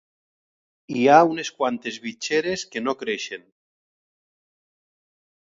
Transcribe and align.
Hi 0.93 1.03
ha 1.07 1.17
unes 1.33 1.51
quantes 1.59 1.99
bitxeres 2.07 2.63
que 2.73 2.83
no 2.87 2.97
creixen 3.05 3.47